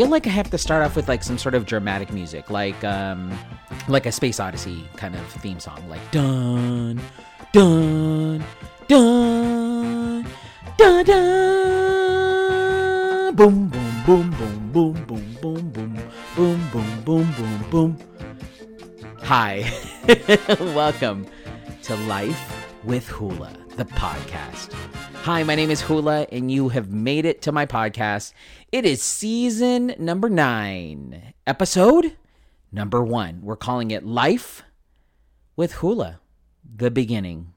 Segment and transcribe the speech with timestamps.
[0.00, 2.82] feel like I have to start off with like some sort of dramatic music, like
[2.84, 3.38] um,
[3.86, 6.98] like a Space Odyssey kind of theme song, like dun
[7.52, 8.42] dun
[8.88, 10.24] dun
[10.78, 12.16] dun dun
[13.34, 15.98] boom boom boom boom boom boom boom boom
[16.34, 17.98] boom boom boom boom boom.
[19.24, 19.70] Hi,
[20.60, 21.26] welcome
[21.82, 24.74] to Life with Hula, the podcast.
[25.24, 28.32] Hi, my name is Hula, and you have made it to my podcast.
[28.72, 32.16] It is season number nine, episode
[32.72, 33.42] number one.
[33.42, 34.62] We're calling it Life
[35.56, 36.20] with Hula,
[36.64, 37.52] the beginning.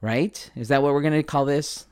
[0.00, 0.50] Right?
[0.56, 1.86] Is that what we're going to call this?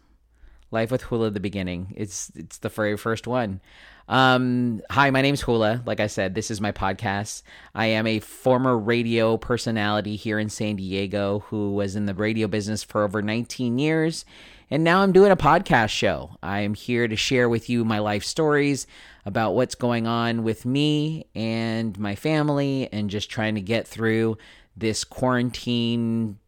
[0.72, 1.94] Life with Hula, the beginning.
[1.96, 3.60] It's it's the very first one.
[4.08, 5.82] Um, hi, my name's Hula.
[5.86, 7.42] Like I said, this is my podcast.
[7.74, 12.46] I am a former radio personality here in San Diego who was in the radio
[12.46, 14.24] business for over 19 years.
[14.70, 16.36] And now I'm doing a podcast show.
[16.42, 18.86] I am here to share with you my life stories
[19.24, 24.36] about what's going on with me and my family and just trying to get through
[24.76, 26.38] this quarantine,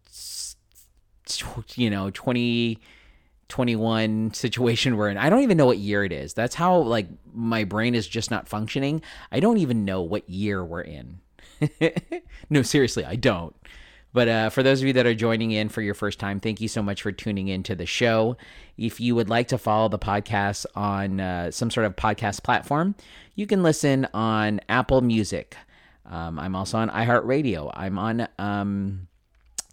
[1.75, 2.79] you know, 20
[3.49, 5.17] 21 situation we're in.
[5.17, 6.35] I don't even know what year it is.
[6.35, 9.03] That's how like my brain is just not functioning.
[9.31, 11.21] I don't even know what year we're in.
[12.51, 13.55] no, seriously, I don't.
[14.13, 16.61] But uh, for those of you that are joining in for your first time, thank
[16.61, 18.39] you so much for tuning in to the show.
[18.79, 22.95] If you would like to follow the podcast on uh, some sort of podcast platform,
[23.35, 25.57] you can listen on Apple Music.
[26.07, 27.71] Um, I'm also on iHeartRadio.
[27.75, 29.09] I'm on um,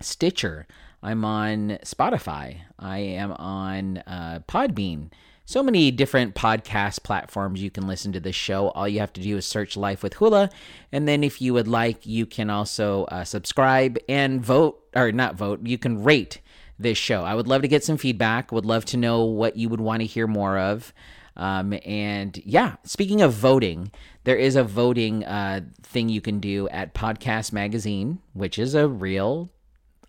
[0.02, 0.68] Stitcher.
[1.04, 2.60] I'm on Spotify.
[2.80, 5.12] I am on uh, Podbean.
[5.44, 8.70] So many different podcast platforms you can listen to this show.
[8.70, 10.50] All you have to do is search Life with Hula.
[10.94, 15.36] And then if you would like, you can also uh, subscribe and vote, or not
[15.36, 16.40] vote, you can rate
[16.80, 17.24] this show.
[17.24, 20.00] I would love to get some feedback, would love to know what you would want
[20.00, 20.94] to hear more of.
[21.36, 23.92] Um, and yeah, speaking of voting,
[24.24, 28.88] there is a voting uh, thing you can do at Podcast Magazine, which is a
[28.88, 29.50] real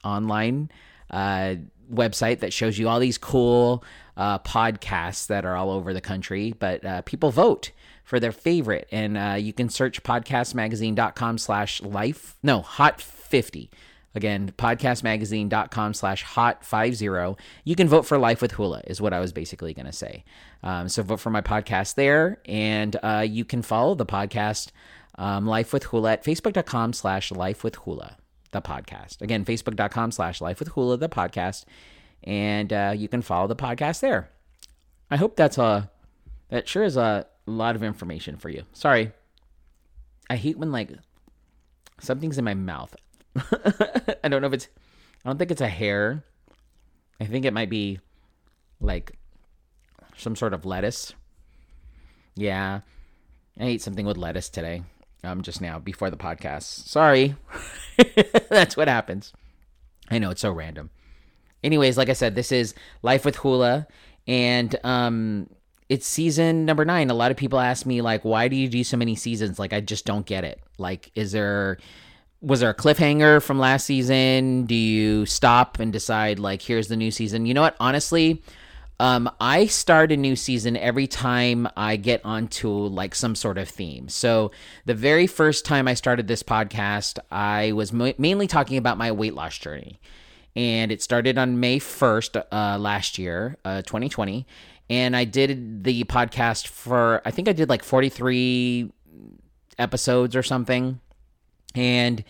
[0.04, 0.70] online
[1.10, 1.56] uh,
[1.92, 3.84] website that shows you all these cool
[4.16, 6.54] uh, podcasts that are all over the country.
[6.58, 7.72] But uh, people vote
[8.04, 12.36] for their favorite, and uh, you can search podcastmagazine.com slash life.
[12.42, 13.70] No, hot fifty.
[14.16, 17.36] Again, podcastmagazine.com slash hot 50.
[17.64, 20.24] You can vote for Life with Hula, is what I was basically going to say.
[20.62, 24.68] Um, so vote for my podcast there, and uh, you can follow the podcast
[25.16, 28.16] um, Life with Hula at facebook.com slash life with Hula
[28.54, 29.20] the podcast.
[29.20, 31.66] Again, facebook.com slash life with hula, the podcast.
[32.22, 34.30] And uh, you can follow the podcast there.
[35.10, 35.90] I hope that's a,
[36.48, 38.62] that sure is a lot of information for you.
[38.72, 39.12] Sorry.
[40.30, 40.90] I hate when like
[42.00, 42.96] something's in my mouth.
[43.36, 44.68] I don't know if it's,
[45.24, 46.24] I don't think it's a hair.
[47.20, 48.00] I think it might be
[48.80, 49.12] like
[50.16, 51.12] some sort of lettuce.
[52.34, 52.80] Yeah.
[53.60, 54.82] I ate something with lettuce today
[55.24, 56.88] um, just now before the podcast.
[56.88, 57.36] Sorry.
[58.50, 59.32] That's what happens.
[60.10, 60.90] I know it's so random.
[61.62, 63.86] Anyways, like I said, this is Life with Hula,
[64.26, 65.48] and um,
[65.88, 67.10] it's season number nine.
[67.10, 69.58] A lot of people ask me like, why do you do so many seasons?
[69.58, 70.60] Like, I just don't get it.
[70.78, 71.78] Like, is there
[72.42, 74.66] was there a cliffhanger from last season?
[74.66, 77.46] Do you stop and decide like, here's the new season?
[77.46, 77.76] You know what?
[77.80, 78.42] Honestly,
[79.04, 83.68] um, I start a new season every time I get onto like some sort of
[83.68, 84.08] theme.
[84.08, 84.50] So
[84.86, 89.34] the very first time I started this podcast, I was mainly talking about my weight
[89.34, 90.00] loss journey,
[90.56, 94.46] and it started on May first uh, last year, uh, 2020.
[94.88, 98.90] And I did the podcast for I think I did like 43
[99.78, 100.98] episodes or something,
[101.74, 102.24] and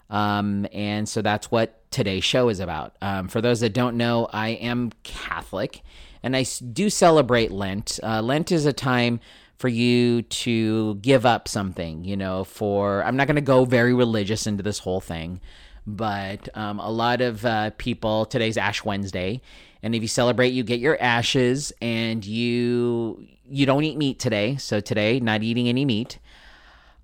[0.09, 2.95] Um, and so that's what today's show is about.
[3.01, 5.81] Um, for those that don't know, I am Catholic
[6.23, 7.99] and I do celebrate Lent.
[8.01, 9.19] Uh, Lent is a time
[9.57, 13.93] for you to give up something, you know, for I'm not going to go very
[13.93, 15.41] religious into this whole thing,
[15.87, 19.41] but um, a lot of uh, people today's Ash Wednesday,
[19.81, 24.57] and if you celebrate, you get your ashes, and you you don't eat meat today.
[24.57, 26.19] So today, not eating any meat.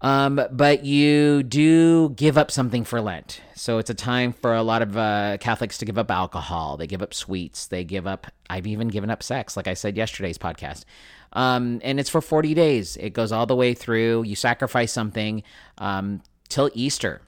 [0.02, 3.40] Um, but you do give up something for Lent.
[3.56, 6.76] So it's a time for a lot of uh, Catholics to give up alcohol.
[6.76, 7.68] They give up sweets.
[7.68, 10.84] They give up, I've even given up sex, like I said yesterday's podcast.
[11.32, 12.98] Um, and it's for 40 days.
[12.98, 14.24] It goes all the way through.
[14.24, 15.42] You sacrifice something
[15.78, 17.22] um, till Easter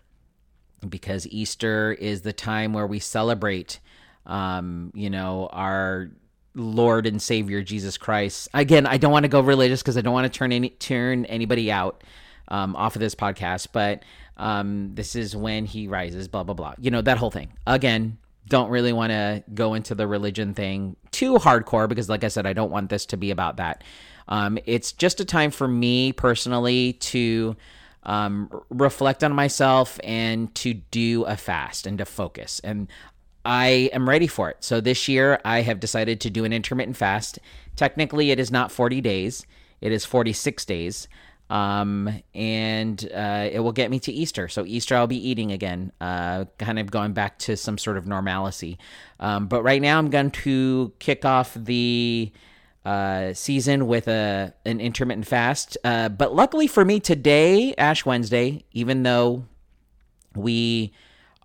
[0.90, 3.80] because Easter is the time where we celebrate,
[4.26, 6.10] um, you know, our
[6.56, 8.48] Lord and Savior Jesus Christ.
[8.54, 11.26] Again, I don't want to go religious because I don't want to turn any turn
[11.26, 12.04] anybody out
[12.48, 14.04] um, off of this podcast, but
[14.38, 16.28] um, this is when he rises.
[16.28, 16.74] Blah blah blah.
[16.80, 17.54] You know that whole thing.
[17.68, 18.18] Again,
[18.48, 22.46] don't really want to go into the religion thing too hardcore because, like I said,
[22.46, 23.84] I don't want this to be about that.
[24.28, 27.56] Um, it's just a time for me personally to
[28.06, 32.62] um, reflect on myself and to do a fast and to focus.
[32.63, 32.88] And
[33.44, 34.57] I am ready for it.
[34.62, 37.40] So this year, I have decided to do an intermittent fast.
[37.75, 39.46] Technically, it is not 40 days,
[39.81, 41.07] it is 46 days.
[41.48, 44.48] Um, and uh, it will get me to Easter.
[44.48, 48.07] So, Easter, I'll be eating again, uh, kind of going back to some sort of
[48.07, 48.80] normalcy.
[49.19, 52.31] Um, but right now, I'm going to kick off the
[52.86, 55.78] uh, season with a an intermittent fast.
[55.84, 59.46] Uh, but luckily for me, today, Ash Wednesday, even though
[60.36, 60.94] we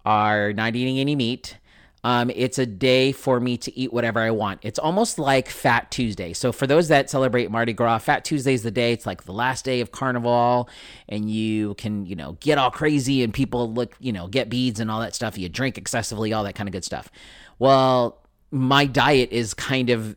[0.04, 1.56] are not eating any meat,
[2.02, 4.60] um, it's a day for me to eat whatever I want.
[4.62, 6.32] It's almost like Fat Tuesday.
[6.32, 8.92] So for those that celebrate Mardi Gras, Fat Tuesday is the day.
[8.92, 10.68] It's like the last day of Carnival,
[11.08, 14.80] and you can you know get all crazy and people look you know get beads
[14.80, 15.38] and all that stuff.
[15.38, 17.10] You drink excessively, all that kind of good stuff.
[17.58, 18.18] Well,
[18.50, 20.16] my diet is kind of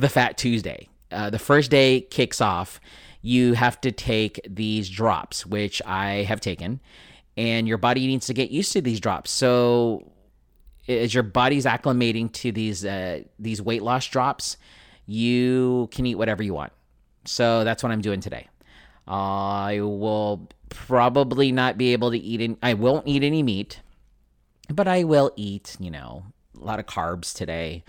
[0.00, 0.88] the Fat Tuesday.
[1.10, 2.80] Uh, the first day kicks off.
[3.22, 6.80] You have to take these drops, which I have taken,
[7.36, 9.30] and your body needs to get used to these drops.
[9.30, 10.12] So,
[10.88, 14.58] as your body's acclimating to these uh, these weight loss drops,
[15.06, 16.72] you can eat whatever you want.
[17.24, 18.48] So that's what I'm doing today.
[19.06, 22.40] I will probably not be able to eat.
[22.40, 23.80] Any, I won't eat any meat,
[24.68, 25.76] but I will eat.
[25.78, 26.24] You know,
[26.60, 27.84] a lot of carbs today.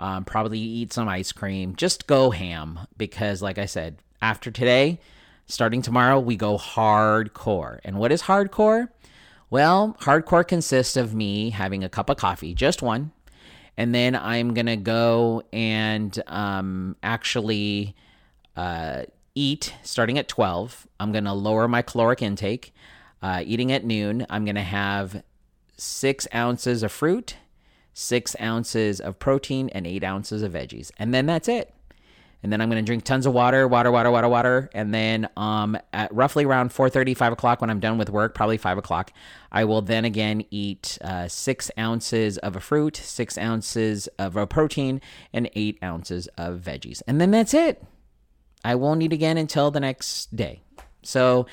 [0.00, 1.76] Um, probably eat some ice cream.
[1.76, 4.98] Just go ham because, like I said, after today,
[5.46, 7.80] starting tomorrow, we go hardcore.
[7.84, 8.88] And what is hardcore?
[9.50, 13.12] Well, hardcore consists of me having a cup of coffee, just one,
[13.76, 17.94] and then I'm gonna go and um, actually
[18.56, 19.02] uh,
[19.34, 20.88] eat starting at 12.
[20.98, 22.72] I'm gonna lower my caloric intake.
[23.20, 25.22] Uh, eating at noon, I'm gonna have
[25.76, 27.36] six ounces of fruit
[28.00, 30.90] six ounces of protein, and eight ounces of veggies.
[30.98, 31.72] And then that's it.
[32.42, 34.70] And then I'm going to drink tons of water, water, water, water, water.
[34.72, 38.56] And then um, at roughly around 4.30, 5 o'clock when I'm done with work, probably
[38.56, 39.12] 5 o'clock,
[39.52, 44.46] I will then again eat uh, 6 ounces of a fruit, 6 ounces of a
[44.46, 45.02] protein,
[45.34, 47.02] and 8 ounces of veggies.
[47.06, 47.84] And then that's it.
[48.64, 50.62] I won't eat again until the next day.
[51.02, 51.46] So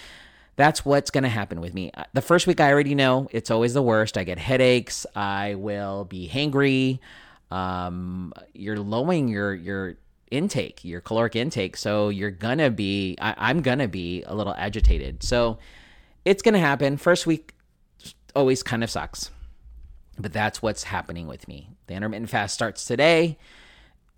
[0.58, 1.92] that's what's going to happen with me.
[1.94, 4.18] Uh, the first week, I already know it's always the worst.
[4.18, 5.06] I get headaches.
[5.16, 7.00] I will be hangry.
[7.52, 9.96] Um, you're lowering your your
[10.32, 13.16] intake, your caloric intake, so you're gonna be.
[13.22, 15.24] I, I'm gonna be a little agitated.
[15.24, 15.60] So
[16.26, 16.98] it's gonna happen.
[16.98, 17.54] First week
[18.36, 19.32] always kind of sucks,
[20.20, 21.70] but that's what's happening with me.
[21.86, 23.38] The intermittent fast starts today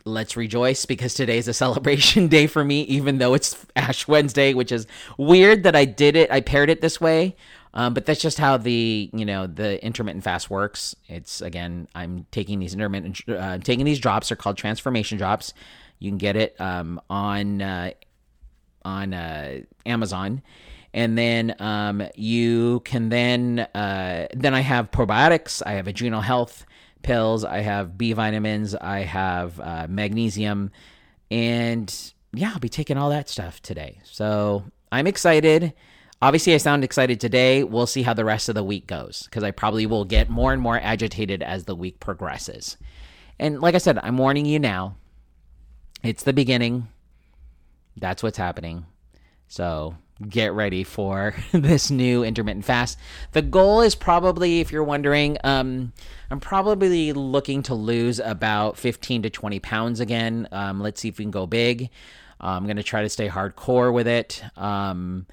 [0.09, 4.53] let's rejoice because today is a celebration day for me, even though it's Ash Wednesday,
[4.53, 4.87] which is
[5.17, 6.31] weird that I did it.
[6.31, 7.35] I paired it this way.
[7.73, 10.95] Um, but that's just how the you know the intermittent fast works.
[11.07, 14.29] It's again, I'm taking these intermittent, uh, taking these drops.
[14.29, 15.53] They're called transformation drops.
[15.99, 17.91] You can get it um, on uh,
[18.83, 20.41] on uh, Amazon,
[20.93, 25.61] and then um, you can then uh, then I have probiotics.
[25.63, 26.65] I have adrenal health
[27.01, 30.71] pills, I have B vitamins, I have uh, magnesium,
[31.31, 31.93] and
[32.33, 33.99] yeah, I'll be taking all that stuff today.
[34.03, 35.73] So I'm excited.
[36.21, 37.63] Obviously, I sound excited today.
[37.63, 40.51] We'll see how the rest of the week goes because I probably will get more
[40.51, 42.77] and more agitated as the week progresses.
[43.39, 44.97] And like I said, I'm warning you now.
[46.03, 46.87] It's the beginning.
[47.95, 48.85] That's what's happening.
[49.47, 49.95] So
[50.27, 52.97] get ready for this new intermittent fast.
[53.31, 55.93] The goal is probably, if you're wondering, um,
[56.29, 60.47] I'm probably looking to lose about 15 to 20 pounds again.
[60.51, 61.89] Um, let's see if we can go big.
[62.41, 64.43] Uh, I'm going to try to stay hardcore with it.
[64.55, 65.25] Um,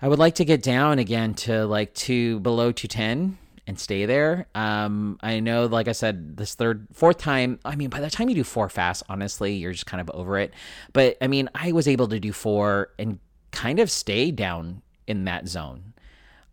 [0.00, 4.46] I would like to get down again to like two below 210 and stay there.
[4.54, 8.28] Um, I know, like I said, this third, fourth time, I mean, by the time
[8.28, 10.54] you do four fast, honestly, you're just kind of over it.
[10.92, 13.18] But I mean, I was able to do four and
[13.58, 15.92] kind of stay down in that zone.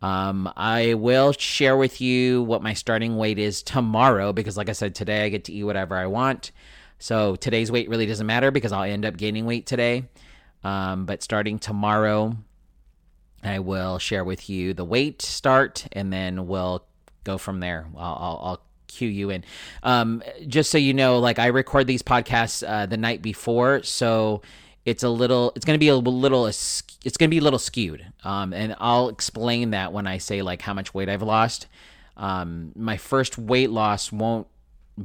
[0.01, 4.73] Um, I will share with you what my starting weight is tomorrow because, like I
[4.73, 6.51] said, today I get to eat whatever I want.
[6.97, 10.05] So today's weight really doesn't matter because I'll end up gaining weight today.
[10.63, 12.35] Um, but starting tomorrow,
[13.43, 16.85] I will share with you the weight start, and then we'll
[17.23, 17.85] go from there.
[17.95, 19.43] I'll, I'll, I'll cue you in.
[19.83, 24.41] Um, just so you know, like I record these podcasts uh, the night before, so
[24.85, 27.59] it's a little, it's going to be a little, it's going to be a little
[27.59, 28.05] skewed.
[28.23, 31.67] Um, and I'll explain that when I say like how much weight I've lost.
[32.17, 34.47] Um, my first weight loss won't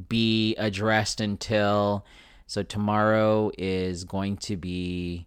[0.07, 2.05] be addressed until
[2.47, 5.25] so tomorrow is going to be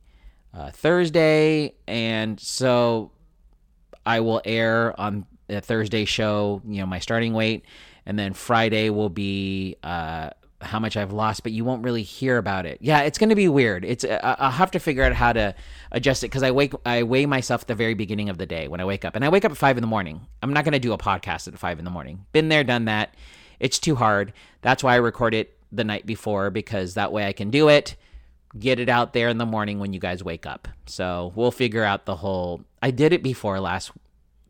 [0.52, 3.11] uh, Thursday, and so
[4.06, 7.64] I will air on the Thursday show, you know, my starting weight,
[8.06, 10.30] and then Friday will be uh,
[10.64, 12.78] how much I've lost, but you won't really hear about it.
[12.80, 13.85] Yeah, it's going to be weird.
[13.85, 15.54] It's I'll have to figure out how to
[15.92, 18.68] adjust it because I wake I weigh myself at the very beginning of the day
[18.68, 20.21] when I wake up, and I wake up at five in the morning.
[20.42, 22.26] I'm not going to do a podcast at five in the morning.
[22.33, 23.14] Been there, done that.
[23.61, 24.33] It's too hard.
[24.62, 27.97] That's why I record it the night before because that way I can do it
[28.59, 30.68] get it out there in the morning when you guys wake up.
[30.87, 32.62] So we'll figure out the whole.
[32.80, 33.90] I did it before last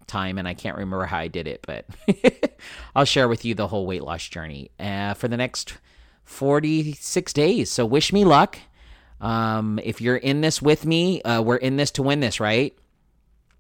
[0.07, 1.87] time and I can't remember how I did it, but
[2.95, 5.79] I'll share with you the whole weight loss journey uh, for the next
[6.25, 7.71] 46 days.
[7.71, 8.59] So wish me luck.
[9.21, 12.77] Um, if you're in this with me, uh, we're in this to win this, right?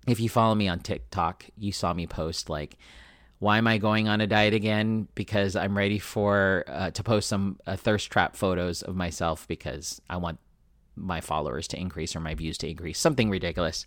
[0.06, 2.76] If you follow me on TikTok, you saw me post like
[3.38, 5.08] why am I going on a diet again?
[5.14, 10.00] Because I'm ready for uh, to post some uh, thirst trap photos of myself because
[10.08, 10.38] I want
[10.96, 12.98] my followers to increase or my views to increase.
[12.98, 13.86] Something ridiculous,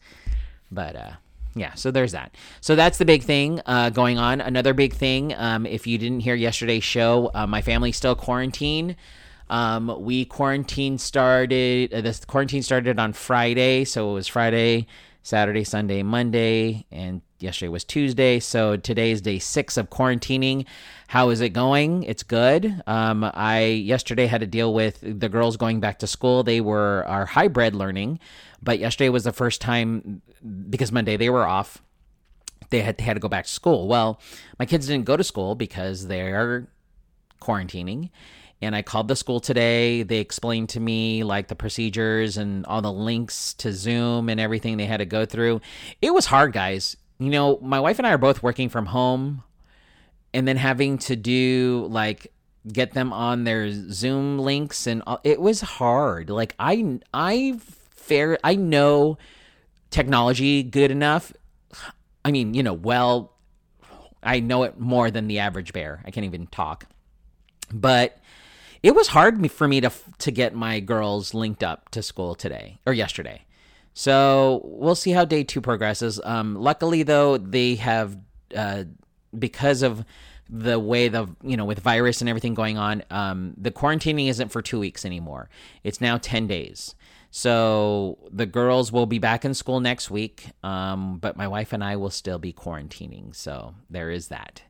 [0.69, 1.11] but uh,
[1.59, 1.73] yeah.
[1.75, 2.35] So there's that.
[2.61, 4.41] So that's the big thing uh, going on.
[4.41, 5.33] Another big thing.
[5.35, 8.95] Um, if you didn't hear yesterday's show, uh, my family's still quarantined.
[9.49, 11.93] Um, we quarantine started.
[11.93, 14.87] Uh, this quarantine started on Friday, so it was Friday,
[15.23, 20.65] Saturday, Sunday, Monday, and yesterday was Tuesday, so today is day six of quarantining.
[21.07, 22.03] How is it going?
[22.03, 22.81] It's good.
[22.87, 26.43] Um, I yesterday had to deal with the girls going back to school.
[26.43, 28.19] They were our hybrid learning,
[28.61, 30.21] but yesterday was the first time
[30.69, 31.81] because Monday they were off.
[32.69, 33.87] They had, they had to go back to school.
[33.87, 34.19] Well,
[34.59, 36.67] my kids didn't go to school because they're
[37.41, 38.09] quarantining
[38.61, 40.03] and I called the school today.
[40.03, 44.77] They explained to me like the procedures and all the links to Zoom and everything
[44.77, 45.61] they had to go through.
[46.01, 46.97] It was hard, guys.
[47.19, 49.43] You know, my wife and I are both working from home
[50.33, 52.31] and then having to do like
[52.71, 56.29] get them on their Zoom links and all, it was hard.
[56.29, 59.17] Like I I fair I know
[59.89, 61.33] technology good enough.
[62.23, 63.33] I mean, you know, well
[64.21, 66.01] I know it more than the average bear.
[66.05, 66.85] I can't even talk.
[67.73, 68.19] But
[68.83, 72.79] it was hard for me to to get my girls linked up to school today
[72.85, 73.43] or yesterday.
[73.97, 76.21] So we'll see how day two progresses.
[76.23, 78.15] Um, luckily, though, they have
[78.55, 78.83] uh,
[79.37, 80.05] because of
[80.47, 84.49] the way the you know with virus and everything going on, um, the quarantining isn't
[84.49, 85.49] for two weeks anymore.
[85.83, 86.93] It's now ten days.
[87.31, 91.83] So the girls will be back in school next week, um, but my wife and
[91.83, 93.35] I will still be quarantining.
[93.35, 94.61] So there is that.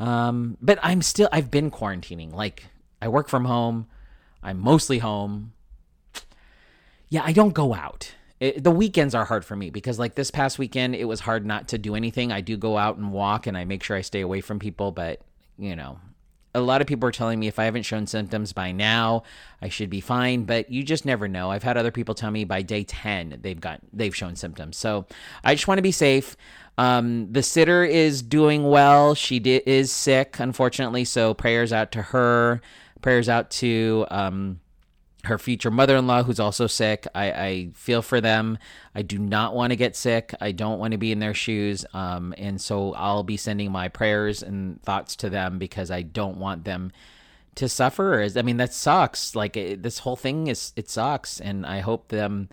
[0.00, 2.64] Um, but I'm still I've been quarantining like
[3.00, 3.86] I work from home.
[4.42, 5.52] I'm mostly home.
[7.08, 8.12] Yeah, I don't go out.
[8.38, 11.46] It, the weekends are hard for me because, like this past weekend, it was hard
[11.46, 12.32] not to do anything.
[12.32, 14.92] I do go out and walk and I make sure I stay away from people,
[14.92, 15.22] but
[15.58, 15.98] you know,
[16.54, 19.22] a lot of people are telling me if I haven't shown symptoms by now,
[19.60, 21.50] I should be fine, but you just never know.
[21.50, 24.76] I've had other people tell me by day 10 they've got they've shown symptoms.
[24.76, 25.06] So,
[25.44, 26.36] I just want to be safe.
[26.78, 29.14] Um, the sitter is doing well.
[29.14, 32.60] She di- is sick, unfortunately, so prayers out to her.
[33.00, 34.60] Prayers out to um,
[35.26, 37.06] her future mother-in-law who's also sick.
[37.14, 38.58] I, I feel for them.
[38.94, 40.34] I do not want to get sick.
[40.40, 41.84] I don't want to be in their shoes.
[41.92, 46.38] Um, and so I'll be sending my prayers and thoughts to them because I don't
[46.38, 46.92] want them
[47.56, 48.26] to suffer.
[48.36, 49.34] I mean, that sucks.
[49.34, 51.40] Like it, this whole thing is, it sucks.
[51.40, 52.48] And I hope them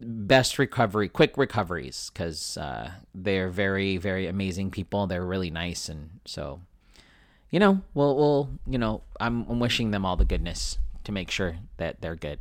[0.00, 5.06] best recovery, quick recoveries, because uh, they're very, very amazing people.
[5.06, 5.88] They're really nice.
[5.88, 6.60] And so
[7.52, 11.30] you know, we'll, we'll you know, I'm, I'm wishing them all the goodness to make
[11.30, 12.40] sure that they're good.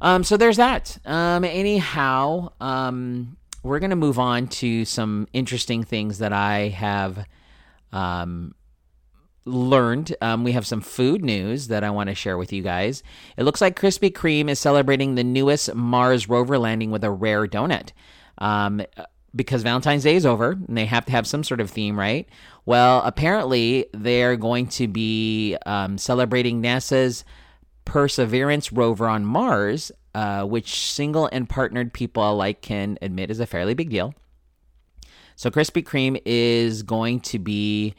[0.00, 0.98] Um, so there's that.
[1.04, 7.24] Um, anyhow, um, we're gonna move on to some interesting things that I have
[7.92, 8.54] um,
[9.44, 10.14] learned.
[10.20, 13.02] Um, we have some food news that I want to share with you guys.
[13.36, 17.46] It looks like Krispy Kreme is celebrating the newest Mars rover landing with a rare
[17.46, 17.90] donut.
[18.38, 18.82] Um,
[19.34, 22.28] because Valentine's Day is over and they have to have some sort of theme, right?
[22.66, 27.24] Well, apparently they're going to be um, celebrating NASA's
[27.84, 33.46] Perseverance rover on Mars, uh, which single and partnered people alike can admit is a
[33.46, 34.14] fairly big deal.
[35.36, 37.94] So Krispy Kreme is going to be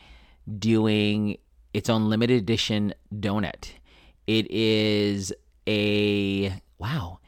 [0.60, 1.38] doing
[1.74, 3.72] its own limited edition donut.
[4.28, 5.34] It is
[5.68, 7.20] a wow.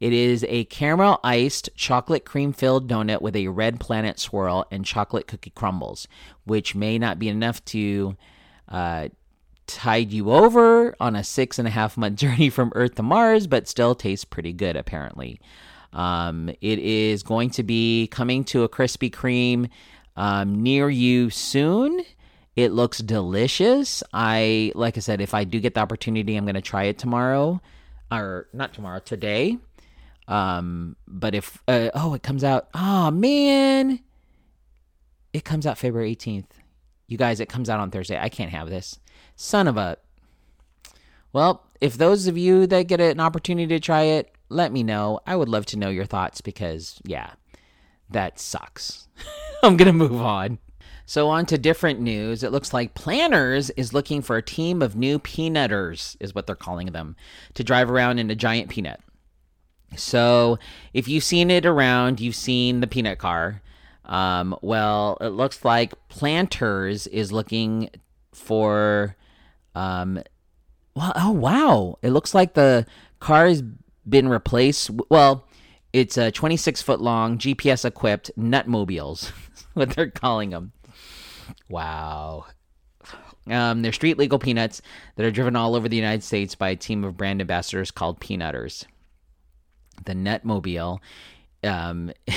[0.00, 4.84] It is a caramel iced chocolate cream filled donut with a red planet swirl and
[4.84, 6.06] chocolate cookie crumbles,
[6.44, 8.16] which may not be enough to
[8.68, 9.08] uh,
[9.66, 13.46] tide you over on a six and a half month journey from Earth to Mars,
[13.46, 15.40] but still tastes pretty good, apparently.
[15.92, 19.70] Um, it is going to be coming to a Krispy Kreme
[20.16, 22.04] um, near you soon.
[22.56, 24.02] It looks delicious.
[24.12, 26.98] I, like I said, if I do get the opportunity, I'm going to try it
[26.98, 27.60] tomorrow,
[28.12, 29.58] or not tomorrow, today.
[30.28, 34.00] Um, but if, uh, oh, it comes out, oh man,
[35.32, 36.46] it comes out February 18th.
[37.06, 38.18] You guys, it comes out on Thursday.
[38.18, 38.98] I can't have this.
[39.36, 39.98] Son of a.
[41.32, 45.20] Well, if those of you that get an opportunity to try it, let me know.
[45.26, 47.32] I would love to know your thoughts because, yeah,
[48.10, 49.08] that sucks.
[49.62, 50.58] I'm going to move on.
[51.06, 52.42] So, on to different news.
[52.42, 56.56] It looks like Planters is looking for a team of new peanutters, is what they're
[56.56, 57.16] calling them,
[57.54, 59.00] to drive around in a giant peanut.
[59.96, 60.58] So,
[60.94, 63.60] if you've seen it around, you've seen the peanut car.
[64.06, 67.90] Um, well, it looks like Planters is looking
[68.32, 69.16] for.
[69.74, 70.22] Um,
[70.94, 71.98] well, oh wow!
[72.02, 72.86] It looks like the
[73.20, 73.62] car has
[74.08, 74.90] been replaced.
[75.10, 75.46] Well,
[75.92, 79.32] it's a 26 foot long GPS equipped nutmobiles,
[79.74, 80.72] what they're calling them.
[81.68, 82.46] Wow.
[83.46, 84.80] Um, they're street legal peanuts
[85.16, 88.18] that are driven all over the United States by a team of brand ambassadors called
[88.18, 88.86] Peanutters.
[90.06, 90.98] The Nutmobile
[91.62, 92.10] um,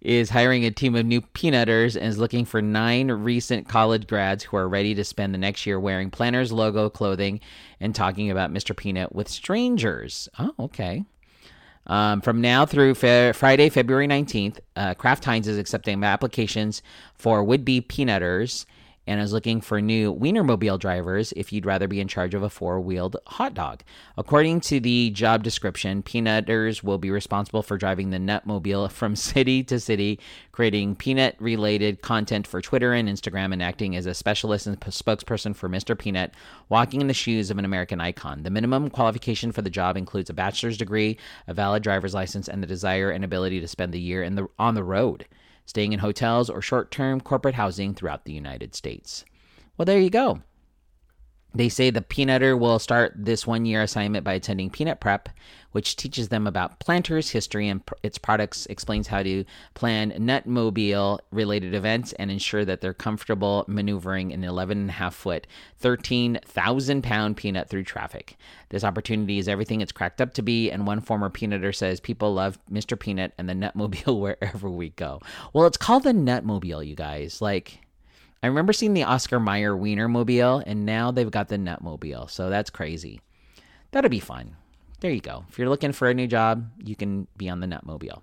[0.00, 4.44] is hiring a team of new peanutters and is looking for nine recent college grads
[4.44, 7.40] who are ready to spend the next year wearing Planters logo clothing
[7.80, 8.76] and talking about Mr.
[8.76, 10.28] Peanut with strangers.
[10.38, 11.04] Oh, okay.
[11.86, 16.82] Um, from now through fe- Friday, February 19th, uh, Kraft Heinz is accepting applications
[17.14, 18.64] for would be peanutters
[19.10, 22.48] and is looking for new Wienermobile drivers if you'd rather be in charge of a
[22.48, 23.82] four wheeled hot dog.
[24.16, 29.64] According to the job description, Peanutters will be responsible for driving the Nutmobile from city
[29.64, 30.20] to city,
[30.52, 35.56] creating peanut related content for Twitter and Instagram, and acting as a specialist and spokesperson
[35.56, 35.98] for Mr.
[35.98, 36.32] Peanut,
[36.68, 38.44] walking in the shoes of an American icon.
[38.44, 41.18] The minimum qualification for the job includes a bachelor's degree,
[41.48, 44.46] a valid driver's license, and the desire and ability to spend the year in the,
[44.56, 45.26] on the road
[45.70, 49.24] staying in hotels or short term corporate housing throughout the United States.
[49.78, 50.42] Well, there you go.
[51.54, 55.28] They say the peanutter will start this one year assignment by attending Peanut Prep,
[55.72, 61.18] which teaches them about Planters history and pr- its products, explains how to plan nutmobile
[61.32, 65.46] related events, and ensure that they're comfortable maneuvering an 11.5 foot,
[65.78, 68.36] 13,000 pound peanut through traffic.
[68.68, 72.32] This opportunity is everything it's cracked up to be, and one former peanutter says people
[72.32, 72.98] love Mr.
[72.98, 75.20] Peanut and the Nutmobile wherever we go.
[75.52, 77.42] Well, it's called the Nutmobile, you guys.
[77.42, 77.80] Like,
[78.42, 82.30] I remember seeing the Oscar Mayer Wienermobile, and now they've got the Nutmobile.
[82.30, 83.20] So that's crazy.
[83.90, 84.56] That'll be fun.
[85.00, 85.44] There you go.
[85.48, 88.22] If you're looking for a new job, you can be on the Nutmobile.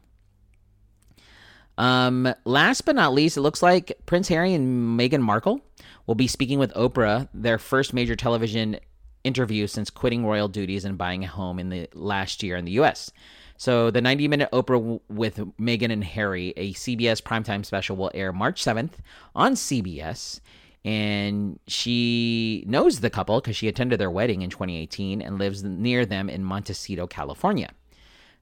[1.77, 5.61] Um, last but not least, it looks like Prince Harry and Meghan Markle
[6.07, 8.79] will be speaking with Oprah, their first major television
[9.27, 12.71] interview since quitting royal duties and buying a home in the last year in the
[12.73, 13.11] U.S.
[13.57, 18.31] So the 90 minute Oprah with Meghan and Harry, a CBS primetime special, will air
[18.31, 18.93] March 7th
[19.35, 20.39] on CBS.
[20.85, 26.05] And she knows the couple because she attended their wedding in 2018 and lives near
[26.05, 27.71] them in Montecito, California.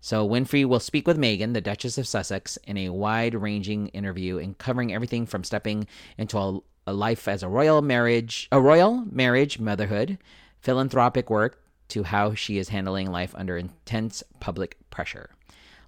[0.01, 4.55] So Winfrey will speak with Meghan, the Duchess of Sussex, in a wide-ranging interview and
[4.55, 5.87] covering everything from stepping
[6.19, 10.19] into a, a life as a royal marriage, a royal marriage, motherhood,
[10.65, 15.29] philanthropic work, to how she is handling life under intense public pressure.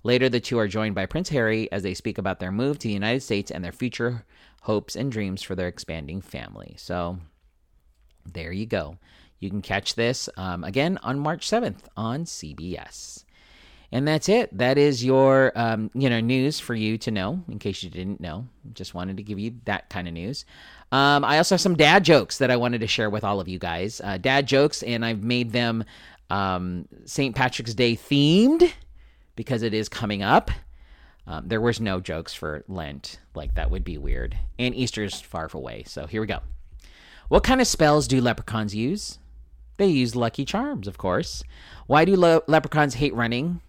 [0.04, 2.88] Later, the two are joined by Prince Harry as they speak about their move to
[2.88, 4.24] the United States and their future
[4.62, 6.76] hopes and dreams for their expanding family.
[6.78, 7.18] So,
[8.32, 9.00] there you go.
[9.40, 13.24] You can catch this um, again on March 7th on CBS.
[13.92, 14.56] And that's it.
[14.58, 17.44] That is your, um, you know, news for you to know.
[17.48, 20.44] In case you didn't know, just wanted to give you that kind of news.
[20.92, 23.48] Um, I also have some dad jokes that I wanted to share with all of
[23.48, 24.02] you guys.
[24.04, 25.86] Uh, dad jokes, and I've made them
[26.30, 27.34] um, St.
[27.36, 28.72] Patrick's Day themed
[29.36, 30.52] because it is coming up.
[31.26, 34.38] Um, there was no jokes for Lent, like that would be weird.
[34.58, 36.40] And Easter's far away, so here we go.
[37.28, 39.20] What kind of spells do leprechauns use?
[39.76, 41.44] They use lucky charms, of course.
[41.86, 43.62] Why do le- leprechauns hate running?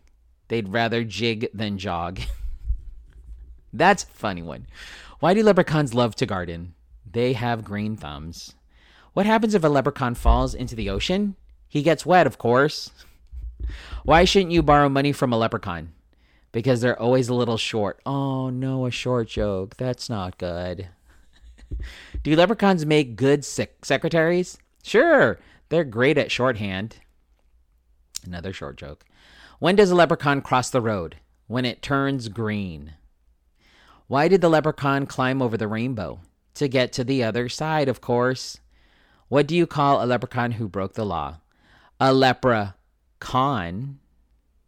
[0.48, 2.20] They'd rather jig than jog.
[3.72, 4.66] That's funny one.
[5.20, 6.74] Why do leprechauns love to garden?
[7.10, 8.54] They have green thumbs.
[9.12, 11.36] What happens if a leprechaun falls into the ocean?
[11.68, 12.90] He gets wet, of course.
[14.04, 15.92] Why shouldn't you borrow money from a leprechaun?
[16.52, 18.00] Because they're always a little short.
[18.06, 19.76] Oh no, a short joke.
[19.76, 20.88] That's not good.
[22.22, 24.56] Do leprechauns make good sec- secretaries?
[24.82, 26.96] Sure, they're great at shorthand.
[28.24, 29.04] Another short joke.
[29.58, 31.16] When does a leprechaun cross the road?
[31.48, 32.94] When it turns green.
[34.06, 36.20] Why did the leprechaun climb over the rainbow?
[36.54, 38.60] To get to the other side, of course.
[39.26, 41.40] What do you call a leprechaun who broke the law?
[41.98, 42.74] A lepra
[43.18, 43.98] con.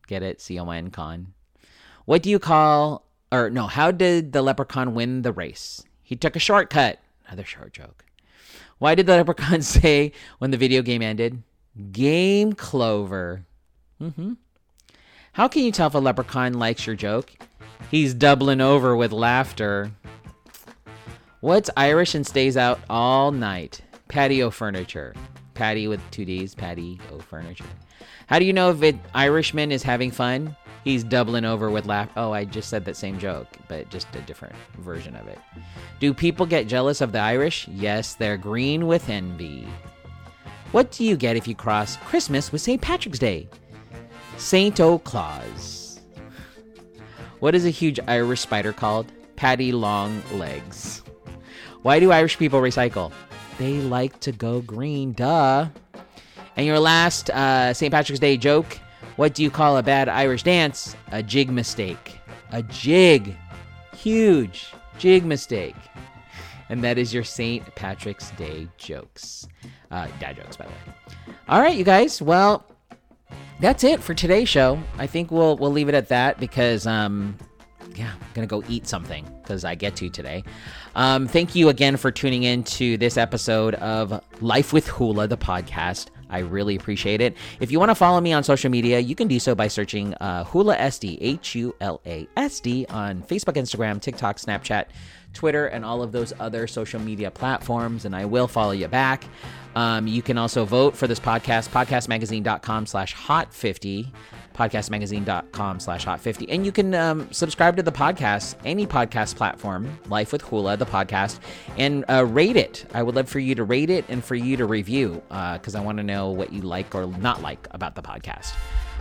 [0.08, 0.40] Get it?
[0.40, 1.34] C O N con.
[2.04, 5.84] What do you call, or no, how did the leprechaun win the race?
[6.02, 6.98] He took a shortcut.
[7.28, 8.04] Another short joke.
[8.78, 11.44] Why did the leprechaun say when the video game ended?
[11.92, 13.46] Game clover.
[14.02, 14.32] Mm-hmm.
[15.32, 17.30] How can you tell if a leprechaun likes your joke?
[17.88, 19.92] He's doubling over with laughter.
[21.40, 23.80] What's Irish and stays out all night?
[24.08, 25.14] Patio furniture.
[25.54, 27.64] Patty with two D's, patio furniture.
[28.26, 30.56] How do you know if an Irishman is having fun?
[30.82, 32.10] He's doubling over with laugh.
[32.16, 35.38] Oh, I just said that same joke, but just a different version of it.
[36.00, 37.68] Do people get jealous of the Irish?
[37.68, 39.68] Yes, they're green with envy.
[40.72, 42.80] What do you get if you cross Christmas with St.
[42.80, 43.48] Patrick's Day?
[44.40, 46.00] Saint O Claus.
[47.38, 49.06] What is a huge Irish spider called?
[49.36, 51.02] Patty Long Legs.
[51.82, 53.12] Why do Irish people recycle?
[53.58, 55.68] They like to go green, duh.
[56.56, 57.92] And your last uh, St.
[57.92, 58.80] Patrick's Day joke
[59.20, 60.96] what do you call a bad Irish dance?
[61.12, 62.18] A jig mistake.
[62.52, 63.36] A jig.
[63.94, 65.76] Huge jig mistake.
[66.70, 67.74] And that is your St.
[67.74, 69.46] Patrick's Day jokes.
[69.90, 71.34] Uh, dad jokes, by the way.
[71.50, 72.22] All right, you guys.
[72.22, 72.64] Well,
[73.60, 74.82] that's it for today's show.
[74.98, 77.36] I think we'll we'll leave it at that because um
[77.94, 80.44] yeah, I'm gonna go eat something because I get to today.
[80.94, 85.36] Um, thank you again for tuning in to this episode of Life with Hula, the
[85.36, 86.08] podcast.
[86.30, 87.36] I really appreciate it.
[87.58, 90.14] If you want to follow me on social media, you can do so by searching
[90.14, 94.86] uh, Hula SD, H U L A S D, on Facebook, Instagram, TikTok, Snapchat,
[95.32, 98.04] Twitter, and all of those other social media platforms.
[98.04, 99.24] And I will follow you back.
[99.74, 104.12] Um, you can also vote for this podcast, podcastmagazine.com slash hot 50
[104.54, 109.98] podcastmagazine.com slash hot 50 and you can um, subscribe to the podcast any podcast platform
[110.08, 111.38] life with hula the podcast
[111.78, 114.56] and uh, rate it i would love for you to rate it and for you
[114.56, 117.94] to review because uh, i want to know what you like or not like about
[117.94, 118.52] the podcast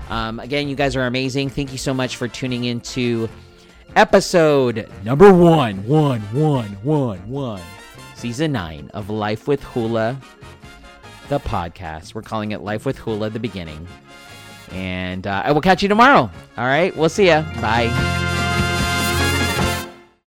[0.10, 3.28] um, again you guys are amazing thank you so much for tuning into
[3.96, 7.62] episode number one one one one one
[8.16, 10.18] season nine of life with hula
[11.30, 13.88] the podcast we're calling it life with hula the beginning
[14.72, 16.30] and uh, I will catch you tomorrow.
[16.58, 16.96] All right.
[16.96, 17.42] We'll see ya.
[17.62, 18.36] Bye.